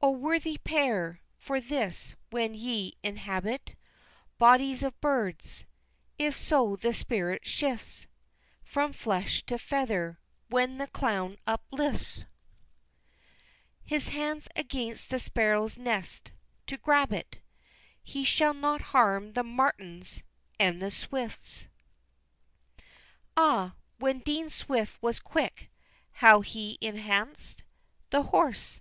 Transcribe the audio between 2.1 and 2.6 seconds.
when